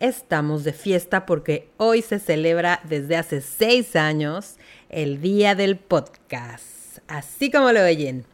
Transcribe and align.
estamos 0.00 0.64
de 0.64 0.72
fiesta 0.72 1.26
porque 1.26 1.68
hoy 1.76 2.02
se 2.02 2.18
celebra 2.18 2.80
desde 2.88 3.16
hace 3.16 3.42
seis 3.42 3.94
años 3.94 4.56
el 4.88 5.20
Día 5.20 5.54
del 5.54 5.76
Podcast. 5.76 6.98
Así 7.06 7.50
como 7.50 7.70
lo 7.70 7.84
oyen. 7.84 8.24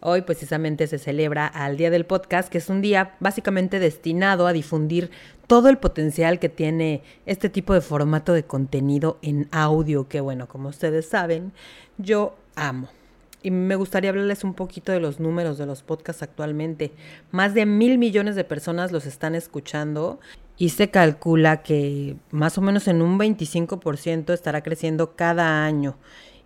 Hoy 0.00 0.22
precisamente 0.22 0.88
se 0.88 0.98
celebra 0.98 1.46
al 1.46 1.76
Día 1.76 1.90
del 1.90 2.06
Podcast, 2.06 2.48
que 2.48 2.58
es 2.58 2.68
un 2.68 2.80
día 2.80 3.14
básicamente 3.20 3.78
destinado 3.78 4.48
a 4.48 4.52
difundir 4.52 5.10
todo 5.46 5.68
el 5.68 5.78
potencial 5.78 6.40
que 6.40 6.48
tiene 6.48 7.02
este 7.26 7.48
tipo 7.48 7.72
de 7.72 7.82
formato 7.82 8.32
de 8.32 8.44
contenido 8.44 9.18
en 9.22 9.48
audio, 9.52 10.08
que 10.08 10.20
bueno, 10.20 10.48
como 10.48 10.70
ustedes 10.70 11.06
saben, 11.06 11.52
yo 11.98 12.36
amo. 12.56 12.88
Y 13.42 13.50
me 13.50 13.74
gustaría 13.76 14.10
hablarles 14.10 14.44
un 14.44 14.54
poquito 14.54 14.92
de 14.92 15.00
los 15.00 15.18
números 15.18 15.58
de 15.58 15.66
los 15.66 15.82
podcasts 15.82 16.22
actualmente. 16.22 16.92
Más 17.30 17.54
de 17.54 17.66
mil 17.66 17.98
millones 17.98 18.36
de 18.36 18.44
personas 18.44 18.92
los 18.92 19.06
están 19.06 19.34
escuchando 19.34 20.20
y 20.56 20.68
se 20.68 20.90
calcula 20.90 21.62
que 21.62 22.16
más 22.30 22.56
o 22.58 22.60
menos 22.60 22.86
en 22.86 23.02
un 23.02 23.18
25% 23.18 24.32
estará 24.32 24.62
creciendo 24.62 25.16
cada 25.16 25.64
año 25.64 25.96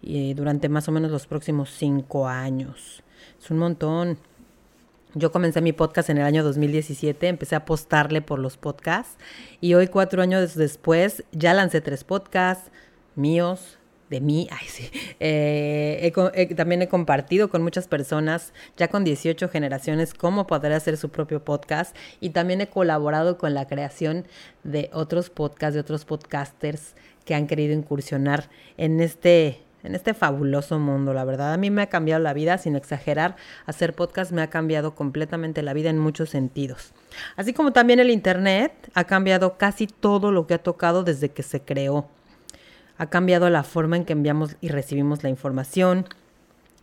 y 0.00 0.34
durante 0.34 0.68
más 0.68 0.88
o 0.88 0.92
menos 0.92 1.10
los 1.10 1.26
próximos 1.26 1.70
cinco 1.70 2.28
años. 2.28 3.02
Es 3.42 3.50
un 3.50 3.58
montón. 3.58 4.18
Yo 5.14 5.32
comencé 5.32 5.60
mi 5.60 5.72
podcast 5.72 6.10
en 6.10 6.18
el 6.18 6.24
año 6.24 6.44
2017, 6.44 7.28
empecé 7.28 7.54
a 7.54 7.58
apostarle 7.58 8.20
por 8.20 8.38
los 8.38 8.56
podcasts 8.56 9.16
y 9.60 9.74
hoy 9.74 9.88
cuatro 9.88 10.22
años 10.22 10.54
después 10.54 11.24
ya 11.32 11.54
lancé 11.54 11.80
tres 11.80 12.04
podcasts 12.04 12.70
míos, 13.14 13.78
de 14.10 14.20
mí, 14.20 14.48
ay 14.52 14.66
sí, 14.68 14.90
eh, 15.20 16.12
también 16.56 16.82
he 16.82 16.88
compartido 16.88 17.48
con 17.48 17.62
muchas 17.62 17.88
personas, 17.88 18.52
ya 18.76 18.88
con 18.88 19.04
18 19.04 19.48
generaciones, 19.48 20.14
cómo 20.14 20.46
poder 20.46 20.72
hacer 20.72 20.96
su 20.96 21.10
propio 21.10 21.44
podcast 21.44 21.96
y 22.20 22.30
también 22.30 22.60
he 22.60 22.68
colaborado 22.68 23.38
con 23.38 23.54
la 23.54 23.66
creación 23.66 24.26
de 24.64 24.90
otros 24.92 25.30
podcasts, 25.30 25.74
de 25.74 25.80
otros 25.80 26.04
podcasters 26.04 26.94
que 27.24 27.34
han 27.34 27.46
querido 27.46 27.74
incursionar 27.74 28.48
en 28.76 29.00
este, 29.00 29.60
en 29.82 29.94
este 29.94 30.14
fabuloso 30.14 30.78
mundo. 30.78 31.12
La 31.12 31.24
verdad, 31.24 31.52
a 31.52 31.56
mí 31.56 31.70
me 31.70 31.82
ha 31.82 31.88
cambiado 31.88 32.22
la 32.22 32.32
vida, 32.32 32.56
sin 32.56 32.76
exagerar, 32.76 33.36
hacer 33.66 33.94
podcast 33.94 34.32
me 34.32 34.42
ha 34.42 34.48
cambiado 34.48 34.94
completamente 34.94 35.62
la 35.62 35.74
vida 35.74 35.90
en 35.90 35.98
muchos 35.98 36.30
sentidos. 36.30 36.92
Así 37.34 37.52
como 37.52 37.72
también 37.72 38.00
el 38.00 38.10
Internet 38.10 38.72
ha 38.94 39.04
cambiado 39.04 39.58
casi 39.58 39.86
todo 39.86 40.30
lo 40.30 40.46
que 40.46 40.54
ha 40.54 40.62
tocado 40.62 41.02
desde 41.02 41.30
que 41.30 41.42
se 41.42 41.60
creó 41.60 42.08
ha 42.98 43.06
cambiado 43.06 43.50
la 43.50 43.62
forma 43.62 43.96
en 43.96 44.04
que 44.04 44.12
enviamos 44.12 44.56
y 44.60 44.68
recibimos 44.68 45.22
la 45.22 45.30
información 45.30 46.06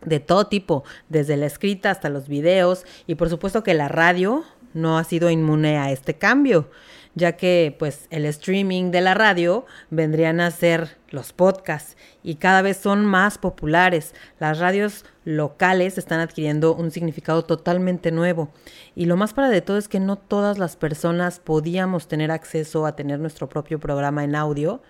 de 0.04 0.20
todo 0.20 0.46
tipo, 0.46 0.84
desde 1.08 1.36
la 1.36 1.46
escrita 1.46 1.90
hasta 1.90 2.08
los 2.08 2.28
videos 2.28 2.84
y 3.06 3.14
por 3.14 3.30
supuesto 3.30 3.62
que 3.62 3.74
la 3.74 3.88
radio 3.88 4.44
no 4.74 4.98
ha 4.98 5.04
sido 5.04 5.30
inmune 5.30 5.78
a 5.78 5.90
este 5.92 6.14
cambio, 6.14 6.68
ya 7.14 7.36
que 7.36 7.74
pues 7.78 8.06
el 8.10 8.26
streaming 8.26 8.90
de 8.90 9.00
la 9.00 9.14
radio 9.14 9.66
vendrían 9.90 10.40
a 10.40 10.50
ser 10.50 10.96
los 11.10 11.32
podcasts 11.32 11.96
y 12.24 12.34
cada 12.34 12.60
vez 12.60 12.76
son 12.76 13.06
más 13.06 13.38
populares. 13.38 14.14
Las 14.40 14.58
radios 14.58 15.04
locales 15.24 15.96
están 15.96 16.18
adquiriendo 16.18 16.74
un 16.74 16.90
significado 16.90 17.44
totalmente 17.44 18.10
nuevo 18.10 18.50
y 18.96 19.06
lo 19.06 19.16
más 19.16 19.32
para 19.32 19.48
de 19.48 19.62
todo 19.62 19.78
es 19.78 19.88
que 19.88 20.00
no 20.00 20.16
todas 20.16 20.58
las 20.58 20.74
personas 20.76 21.38
podíamos 21.38 22.08
tener 22.08 22.32
acceso 22.32 22.84
a 22.84 22.96
tener 22.96 23.20
nuestro 23.20 23.48
propio 23.48 23.78
programa 23.78 24.24
en 24.24 24.34
audio 24.34 24.82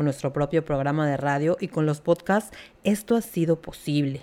o 0.00 0.02
nuestro 0.02 0.32
propio 0.32 0.64
programa 0.64 1.06
de 1.06 1.16
radio 1.16 1.56
y 1.60 1.68
con 1.68 1.84
los 1.86 2.00
podcasts 2.00 2.56
esto 2.84 3.16
ha 3.16 3.20
sido 3.20 3.60
posible. 3.60 4.22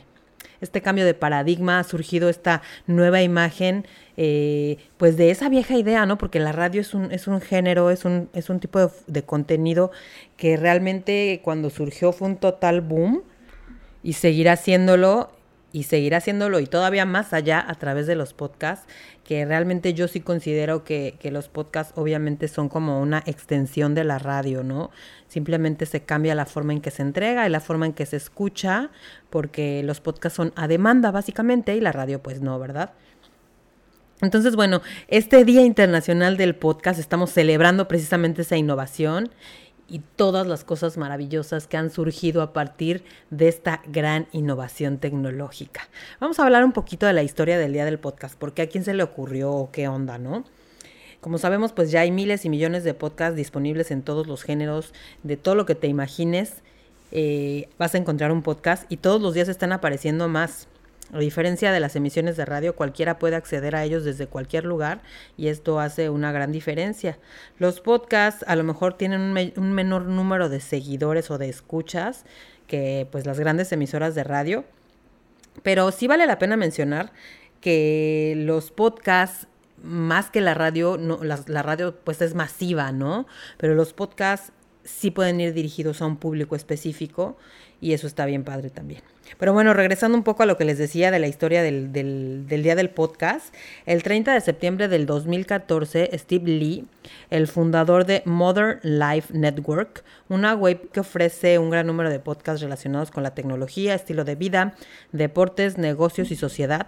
Este 0.60 0.82
cambio 0.82 1.06
de 1.06 1.14
paradigma 1.14 1.78
ha 1.78 1.84
surgido 1.84 2.30
esta 2.30 2.64
nueva 2.88 3.22
imagen, 3.22 3.86
eh, 4.18 4.78
pues 4.98 5.16
de 5.16 5.30
esa 5.30 5.50
vieja 5.50 5.76
idea, 5.78 6.08
¿no? 6.08 6.18
Porque 6.18 6.40
la 6.40 6.52
radio 6.52 6.82
es 6.82 6.96
un, 6.96 7.12
es 7.12 7.28
un 7.28 7.42
género, 7.42 7.92
es 7.92 8.06
un, 8.06 8.28
es 8.34 8.50
un 8.50 8.60
tipo 8.60 8.80
de, 8.80 8.90
de 9.06 9.22
contenido 9.22 9.92
que 10.36 10.58
realmente 10.58 11.42
cuando 11.44 11.70
surgió 11.70 12.12
fue 12.12 12.28
un 12.30 12.38
total 12.38 12.82
boom 12.82 13.22
y 14.02 14.14
seguirá 14.14 14.54
haciéndolo 14.54 15.30
y 15.78 15.84
seguir 15.84 16.16
haciéndolo 16.16 16.60
y 16.60 16.66
todavía 16.66 17.06
más 17.06 17.34
allá 17.34 17.64
a 17.66 17.76
través 17.76 18.08
de 18.08 18.16
los 18.16 18.34
podcasts, 18.34 18.88
que 19.24 19.46
realmente 19.46 19.94
yo 19.94 20.08
sí 20.08 20.22
considero 20.22 20.84
que, 20.84 21.18
que, 21.20 21.30
los 21.30 21.50
podcasts 21.50 21.94
obviamente 21.96 22.48
son 22.48 22.68
como 22.68 23.00
una 23.00 23.22
extensión 23.28 23.94
de 23.94 24.04
la 24.04 24.18
radio, 24.18 24.64
¿no? 24.64 24.90
Simplemente 25.28 25.86
se 25.86 26.02
cambia 26.02 26.34
la 26.34 26.48
forma 26.48 26.74
en 26.74 26.82
que 26.82 26.90
se 26.90 27.04
entrega 27.04 27.46
y 27.46 27.52
la 27.52 27.60
forma 27.60 27.86
en 27.86 27.94
que 27.94 28.08
se 28.08 28.18
escucha, 28.18 28.90
porque 29.30 29.84
los 29.84 30.02
podcasts 30.02 30.38
son 30.38 30.52
a 30.56 30.68
demanda 30.68 31.12
básicamente 31.12 31.76
y 31.76 31.80
la 31.80 31.92
radio 31.92 32.24
pues 32.24 32.42
no, 32.42 32.58
¿verdad? 32.58 32.94
Entonces, 34.22 34.56
bueno, 34.56 34.82
este 35.10 35.46
Día 35.46 35.62
Internacional 35.62 36.38
del 36.38 36.56
Podcast 36.56 37.00
estamos 37.00 37.30
celebrando 37.30 37.88
precisamente 37.88 38.42
esa 38.42 38.58
innovación 38.58 39.30
y 39.88 40.00
todas 40.16 40.46
las 40.48 40.64
cosas 40.64 40.98
maravillosas 40.98 41.68
que 41.68 41.78
han 41.78 41.90
surgido 41.90 42.42
a 42.42 42.54
partir 42.54 43.04
de 43.30 43.48
esta 43.48 43.82
gran 43.88 44.28
innovación 44.32 44.98
tecnológica. 44.98 45.88
Vamos 46.20 46.40
a 46.40 46.44
hablar 46.44 46.64
un 46.66 46.74
poquito 46.74 47.06
de 47.06 47.14
la 47.14 47.24
historia 47.24 47.58
del 47.58 47.74
día 47.74 47.86
del 47.86 48.00
podcast, 48.00 48.38
porque 48.38 48.62
a 48.62 48.70
quién 48.70 48.84
se 48.84 48.94
le 48.94 49.04
ocurrió 49.04 49.52
o 49.52 49.72
qué 49.72 49.88
onda, 49.88 50.18
¿no? 50.18 50.44
Como 51.22 51.38
sabemos, 51.38 51.74
pues 51.74 51.92
ya 51.92 52.02
hay 52.02 52.12
miles 52.12 52.46
y 52.46 52.50
millones 52.50 52.84
de 52.84 52.94
podcasts 52.94 53.36
disponibles 53.36 53.92
en 53.92 54.04
todos 54.04 54.28
los 54.28 54.44
géneros, 54.44 54.94
de 55.24 55.38
todo 55.38 55.56
lo 55.56 55.66
que 55.66 55.76
te 55.76 55.88
imagines, 55.88 56.62
eh, 57.12 57.70
vas 57.78 57.96
a 57.96 57.98
encontrar 57.98 58.32
un 58.32 58.44
podcast 58.44 58.90
y 58.92 58.98
todos 58.98 59.22
los 59.22 59.34
días 59.34 59.48
están 59.48 59.72
apareciendo 59.72 60.28
más. 60.28 60.68
A 61.14 61.20
diferencia 61.20 61.72
de 61.72 61.80
las 61.80 61.96
emisiones 61.96 62.36
de 62.36 62.44
radio, 62.44 62.76
cualquiera 62.76 63.18
puede 63.18 63.38
acceder 63.38 63.76
a 63.76 63.84
ellos 63.86 64.04
desde 64.04 64.28
cualquier 64.28 64.66
lugar 64.66 65.02
y 65.38 65.48
esto 65.48 65.80
hace 65.80 66.10
una 66.10 66.34
gran 66.34 66.52
diferencia. 66.52 67.18
Los 67.60 67.80
podcasts 67.80 68.44
a 68.46 68.58
lo 68.58 68.64
mejor 68.66 68.96
tienen 68.96 69.22
un, 69.22 69.74
menor 69.74 70.04
número 70.06 70.50
de 70.50 70.60
seguidores 70.60 71.32
o 71.32 71.38
de 71.38 71.48
escuchas 71.48 72.26
que 72.68 73.08
pues 73.10 73.26
las 73.26 73.40
grandes 73.40 73.72
emisoras 73.72 74.16
de 74.16 74.26
radio, 74.26 74.66
pero 75.64 75.92
sí 75.92 76.08
vale 76.08 76.28
la 76.28 76.40
pena 76.40 76.58
mencionar 76.58 77.14
que 77.62 78.34
los 78.36 78.72
podcasts 78.72 79.48
más 79.82 80.30
que 80.30 80.42
la 80.42 80.56
radio, 80.56 80.98
no, 80.98 81.24
la, 81.24 81.40
la 81.48 81.64
radio 81.64 81.96
pues 82.04 82.22
es 82.22 82.36
masiva, 82.36 82.92
¿no? 82.92 83.28
Pero 83.58 83.76
los 83.76 83.94
podcasts 83.94 84.52
sí 84.88 85.12
pueden 85.12 85.40
ir 85.40 85.54
dirigidos 85.54 86.02
a 86.02 86.06
un 86.06 86.18
público 86.18 86.56
específico 86.56 87.38
y 87.80 87.94
eso 87.94 88.08
está 88.08 88.26
bien 88.26 88.44
padre 88.44 88.70
también. 88.70 89.02
Pero 89.38 89.54
bueno, 89.54 89.74
regresando 89.74 90.18
un 90.18 90.24
poco 90.24 90.44
a 90.44 90.46
lo 90.46 90.58
que 90.58 90.66
les 90.66 90.78
decía 90.78 91.12
de 91.12 91.20
la 91.20 91.28
historia 91.28 91.62
del, 91.62 91.92
del, 91.92 92.48
día 92.48 92.76
del 92.76 92.90
podcast, 92.90 93.54
el 93.86 94.02
30 94.02 94.34
de 94.34 94.42
septiembre 94.42 94.88
del 94.88 95.06
2014, 95.06 96.18
Steve 96.18 96.50
Lee, 96.50 96.86
el 97.30 97.48
fundador 97.48 98.06
de 98.06 98.24
Modern 98.26 98.80
Life 98.84 99.38
Network, 99.38 100.04
una 100.30 100.56
web 100.56 100.90
que 100.92 101.02
ofrece 101.02 101.60
un 101.60 101.70
gran 101.70 101.86
número 101.86 102.10
de 102.10 102.20
podcasts 102.20 102.62
relacionados 102.62 103.12
con 103.12 103.22
la 103.22 103.36
tecnología, 103.36 103.94
estilo 103.94 104.24
de 104.24 104.36
vida, 104.36 104.76
deportes, 105.12 105.78
negocios 105.78 106.32
y 106.32 106.36
sociedad, 106.36 106.88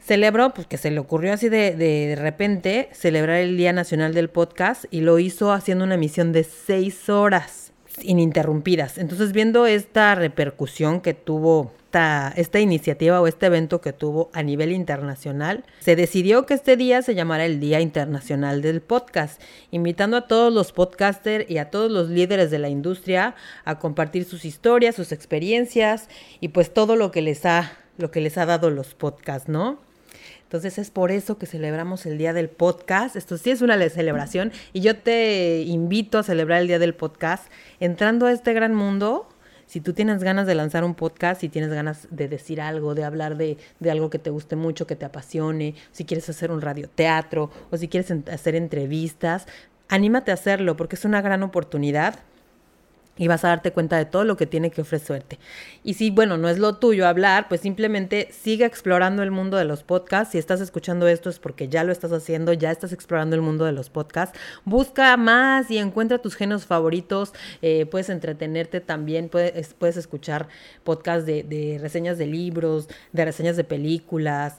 celebró, 0.00 0.54
pues 0.54 0.66
que 0.66 0.78
se 0.78 0.90
le 0.90 0.98
ocurrió 0.98 1.32
así 1.32 1.48
de, 1.48 1.74
de, 1.74 2.16
repente, 2.16 2.88
celebrar 2.92 3.36
el 3.36 3.56
Día 3.56 3.72
Nacional 3.72 4.14
del 4.14 4.30
Podcast 4.30 4.84
y 4.90 5.00
lo 5.02 5.18
hizo 5.18 5.52
haciendo 5.52 5.84
una 5.84 5.94
emisión 5.94 6.32
de 6.32 6.44
seis 6.44 7.08
horas 7.08 7.72
ininterrumpidas. 8.02 8.98
Entonces, 8.98 9.32
viendo 9.32 9.66
esta 9.66 10.14
repercusión 10.14 11.00
que 11.00 11.14
tuvo 11.14 11.72
esta, 11.90 12.32
esta, 12.36 12.60
iniciativa 12.60 13.20
o 13.20 13.26
este 13.26 13.46
evento 13.46 13.80
que 13.80 13.92
tuvo 13.92 14.30
a 14.32 14.44
nivel 14.44 14.70
internacional, 14.70 15.64
se 15.80 15.96
decidió 15.96 16.46
que 16.46 16.54
este 16.54 16.76
día 16.76 17.02
se 17.02 17.16
llamara 17.16 17.44
el 17.44 17.58
Día 17.58 17.80
Internacional 17.80 18.62
del 18.62 18.80
Podcast, 18.80 19.42
invitando 19.72 20.16
a 20.16 20.28
todos 20.28 20.52
los 20.52 20.70
podcasters 20.70 21.50
y 21.50 21.58
a 21.58 21.70
todos 21.70 21.90
los 21.90 22.08
líderes 22.08 22.52
de 22.52 22.60
la 22.60 22.68
industria 22.68 23.34
a 23.64 23.80
compartir 23.80 24.24
sus 24.24 24.44
historias, 24.44 24.94
sus 24.94 25.10
experiencias 25.10 26.08
y 26.38 26.48
pues 26.48 26.72
todo 26.72 26.94
lo 26.94 27.10
que 27.10 27.22
les 27.22 27.44
ha, 27.44 27.72
lo 27.98 28.12
que 28.12 28.20
les 28.20 28.38
ha 28.38 28.46
dado 28.46 28.70
los 28.70 28.94
podcasts, 28.94 29.48
¿no? 29.48 29.89
Entonces 30.50 30.78
es 30.78 30.90
por 30.90 31.12
eso 31.12 31.38
que 31.38 31.46
celebramos 31.46 32.06
el 32.06 32.18
Día 32.18 32.32
del 32.32 32.48
Podcast. 32.48 33.14
Esto 33.14 33.38
sí 33.38 33.52
es 33.52 33.62
una 33.62 33.78
celebración 33.88 34.50
y 34.72 34.80
yo 34.80 34.96
te 34.96 35.60
invito 35.60 36.18
a 36.18 36.24
celebrar 36.24 36.60
el 36.60 36.66
Día 36.66 36.80
del 36.80 36.92
Podcast 36.92 37.46
entrando 37.78 38.26
a 38.26 38.32
este 38.32 38.52
gran 38.52 38.74
mundo. 38.74 39.28
Si 39.66 39.80
tú 39.80 39.92
tienes 39.92 40.24
ganas 40.24 40.48
de 40.48 40.56
lanzar 40.56 40.82
un 40.82 40.96
podcast, 40.96 41.40
si 41.40 41.48
tienes 41.48 41.72
ganas 41.72 42.08
de 42.10 42.26
decir 42.26 42.60
algo, 42.60 42.96
de 42.96 43.04
hablar 43.04 43.36
de, 43.36 43.58
de 43.78 43.90
algo 43.92 44.10
que 44.10 44.18
te 44.18 44.30
guste 44.30 44.56
mucho, 44.56 44.88
que 44.88 44.96
te 44.96 45.04
apasione, 45.04 45.76
si 45.92 46.04
quieres 46.04 46.28
hacer 46.28 46.50
un 46.50 46.62
radioteatro 46.62 47.52
o 47.70 47.76
si 47.76 47.86
quieres 47.86 48.10
hacer 48.10 48.56
entrevistas, 48.56 49.46
anímate 49.88 50.32
a 50.32 50.34
hacerlo 50.34 50.76
porque 50.76 50.96
es 50.96 51.04
una 51.04 51.22
gran 51.22 51.44
oportunidad 51.44 52.24
y 53.20 53.28
vas 53.28 53.44
a 53.44 53.48
darte 53.48 53.70
cuenta 53.70 53.98
de 53.98 54.06
todo 54.06 54.24
lo 54.24 54.38
que 54.38 54.46
tiene 54.46 54.70
que 54.70 54.80
ofrecerte. 54.80 55.38
Y 55.84 55.92
si, 55.92 56.08
bueno, 56.08 56.38
no 56.38 56.48
es 56.48 56.58
lo 56.58 56.76
tuyo 56.76 57.06
hablar, 57.06 57.48
pues 57.48 57.60
simplemente 57.60 58.30
sigue 58.32 58.64
explorando 58.64 59.22
el 59.22 59.30
mundo 59.30 59.58
de 59.58 59.66
los 59.66 59.82
podcasts. 59.82 60.32
Si 60.32 60.38
estás 60.38 60.62
escuchando 60.62 61.06
esto 61.06 61.28
es 61.28 61.38
porque 61.38 61.68
ya 61.68 61.84
lo 61.84 61.92
estás 61.92 62.12
haciendo, 62.12 62.54
ya 62.54 62.70
estás 62.70 62.94
explorando 62.94 63.36
el 63.36 63.42
mundo 63.42 63.66
de 63.66 63.72
los 63.72 63.90
podcasts. 63.90 64.38
Busca 64.64 65.14
más 65.18 65.70
y 65.70 65.76
encuentra 65.76 66.16
tus 66.16 66.34
géneros 66.34 66.64
favoritos. 66.64 67.34
Eh, 67.60 67.84
puedes 67.84 68.08
entretenerte 68.08 68.80
también, 68.80 69.28
puedes, 69.28 69.74
escuchar 69.98 70.48
podcasts 70.82 71.26
de, 71.26 71.78
reseñas 71.78 72.16
de 72.16 72.24
libros, 72.24 72.88
de 73.12 73.26
reseñas 73.26 73.58
de 73.58 73.64
películas. 73.64 74.56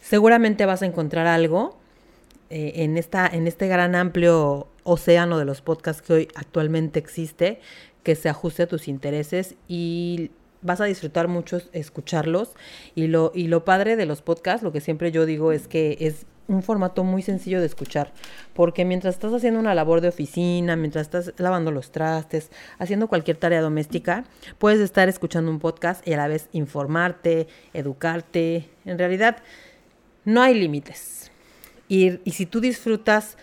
Seguramente 0.00 0.66
vas 0.66 0.82
a 0.82 0.86
encontrar 0.86 1.26
algo 1.26 1.76
eh, 2.48 2.74
en, 2.76 2.96
esta, 2.96 3.26
en 3.26 3.48
este 3.48 3.66
gran 3.66 3.96
amplio 3.96 4.68
océano 4.88 5.38
de 5.38 5.44
los 5.44 5.60
podcasts 5.60 6.02
que 6.02 6.12
hoy 6.12 6.28
actualmente 6.34 6.98
existe 6.98 7.60
que 8.02 8.14
se 8.14 8.28
ajuste 8.28 8.64
a 8.64 8.66
tus 8.68 8.88
intereses 8.88 9.54
y 9.68 10.30
vas 10.62 10.80
a 10.80 10.84
disfrutar 10.84 11.28
mucho 11.28 11.60
escucharlos. 11.72 12.54
Y 12.94 13.08
lo, 13.08 13.32
y 13.34 13.48
lo 13.48 13.64
padre 13.64 13.96
de 13.96 14.06
los 14.06 14.22
podcasts, 14.22 14.62
lo 14.62 14.72
que 14.72 14.80
siempre 14.80 15.12
yo 15.12 15.26
digo 15.26 15.52
es 15.52 15.68
que 15.68 15.96
es 16.00 16.26
un 16.48 16.62
formato 16.62 17.04
muy 17.04 17.20
sencillo 17.20 17.60
de 17.60 17.66
escuchar, 17.66 18.12
porque 18.54 18.86
mientras 18.86 19.14
estás 19.14 19.34
haciendo 19.34 19.60
una 19.60 19.74
labor 19.74 20.00
de 20.00 20.08
oficina, 20.08 20.76
mientras 20.76 21.02
estás 21.02 21.34
lavando 21.36 21.70
los 21.70 21.92
trastes, 21.92 22.50
haciendo 22.78 23.06
cualquier 23.06 23.36
tarea 23.36 23.60
doméstica, 23.60 24.24
puedes 24.56 24.80
estar 24.80 25.10
escuchando 25.10 25.50
un 25.50 25.58
podcast 25.58 26.06
y 26.08 26.14
a 26.14 26.16
la 26.16 26.26
vez 26.26 26.48
informarte, 26.52 27.48
educarte. 27.74 28.70
En 28.86 28.98
realidad, 28.98 29.42
no 30.24 30.40
hay 30.40 30.54
límites. 30.54 31.30
Y, 31.86 32.18
y 32.24 32.32
si 32.32 32.46
tú 32.46 32.60
disfrutas 32.60 33.36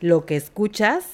lo 0.00 0.26
que 0.26 0.36
escuchas, 0.36 1.06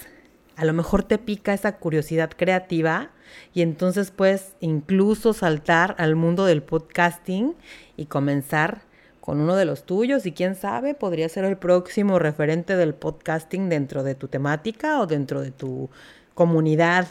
a 0.59 0.65
lo 0.65 0.73
mejor 0.73 1.05
te 1.05 1.19
pica 1.19 1.55
esa 1.55 1.77
curiosidad 1.77 2.33
creativa 2.37 3.11
y 3.55 3.63
entonces 3.63 4.11
puedes 4.11 4.57
incluso 4.59 5.33
saltar 5.33 5.95
al 5.99 6.17
mundo 6.17 6.47
del 6.47 6.63
podcasting 6.63 7.55
y 7.97 8.07
comenzar 8.07 8.83
con 9.21 9.41
uno 9.41 9.55
de 9.55 9.65
los 9.65 9.85
tuyos 9.85 10.27
y 10.27 10.33
quién 10.33 10.57
sabe, 10.57 10.95
podría 10.95 11.29
ser 11.29 11.45
el 11.45 11.57
próximo 11.59 12.19
referente 12.19 12.77
del 12.77 12.93
podcasting 12.93 13.69
dentro 13.69 14.03
de 14.03 14.17
tu 14.17 14.27
temática 14.27 15.01
o 15.01 15.07
dentro 15.07 15.43
de 15.43 15.53
tu 15.53 15.91
comunidad. 16.35 17.07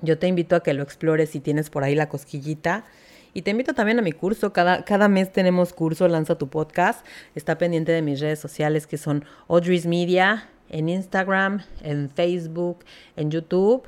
Yo 0.00 0.16
te 0.20 0.28
invito 0.28 0.54
a 0.54 0.62
que 0.62 0.74
lo 0.74 0.84
explores 0.84 1.30
si 1.30 1.40
tienes 1.40 1.70
por 1.70 1.82
ahí 1.82 1.96
la 1.96 2.08
cosquillita. 2.08 2.84
Y 3.34 3.42
te 3.42 3.50
invito 3.50 3.74
también 3.74 3.98
a 3.98 4.02
mi 4.02 4.12
curso. 4.12 4.52
Cada, 4.52 4.84
cada 4.84 5.08
mes 5.08 5.32
tenemos 5.32 5.72
curso 5.72 6.06
Lanza 6.06 6.38
tu 6.38 6.48
podcast. 6.48 7.04
Está 7.34 7.58
pendiente 7.58 7.90
de 7.90 8.02
mis 8.02 8.20
redes 8.20 8.38
sociales 8.38 8.86
que 8.86 8.96
son 8.96 9.24
Audrey's 9.48 9.86
Media, 9.86 10.48
en 10.70 10.88
Instagram, 10.88 11.62
en 11.82 12.10
Facebook, 12.10 12.84
en 13.16 13.30
YouTube. 13.30 13.82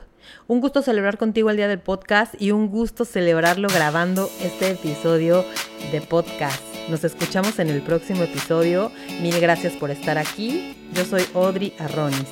Un 0.46 0.60
gusto 0.60 0.82
celebrar 0.82 1.18
contigo 1.18 1.50
el 1.50 1.56
día 1.56 1.68
del 1.68 1.80
podcast 1.80 2.34
y 2.40 2.50
un 2.50 2.68
gusto 2.68 3.04
celebrarlo 3.04 3.68
grabando 3.68 4.28
este 4.42 4.70
episodio 4.72 5.44
de 5.92 6.00
podcast. 6.00 6.62
Nos 6.88 7.04
escuchamos 7.04 7.58
en 7.58 7.70
el 7.70 7.82
próximo 7.82 8.24
episodio. 8.24 8.90
Mil 9.22 9.38
gracias 9.40 9.74
por 9.74 9.90
estar 9.90 10.18
aquí. 10.18 10.76
Yo 10.92 11.04
soy 11.04 11.24
Audrey 11.34 11.74
Arronis. 11.78 12.28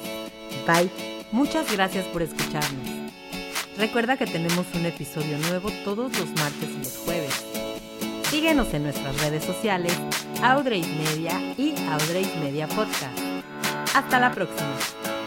Bye. 0.66 0.90
Muchas 1.30 1.70
gracias 1.72 2.06
por 2.06 2.22
escucharnos. 2.22 2.88
Recuerda 3.76 4.16
que 4.16 4.26
tenemos 4.26 4.66
un 4.74 4.86
episodio 4.86 5.38
nuevo 5.38 5.70
todos 5.84 6.18
los 6.18 6.28
martes 6.30 6.68
y 6.74 6.78
los 6.78 6.96
jueves. 6.98 7.44
Síguenos 8.24 8.72
en 8.74 8.82
nuestras 8.84 9.20
redes 9.20 9.44
sociales, 9.44 9.92
Audrey's 10.42 10.88
Media 10.88 11.40
y 11.56 11.74
Audrey's 11.88 12.34
Media 12.36 12.66
Podcast. 12.66 13.27
Hasta 13.98 14.20
la 14.20 14.30
próxima. 14.30 15.17